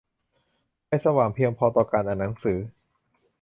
[0.85, 2.59] ไฟสว่างเพียงพอต่อการอ่านหนังสือ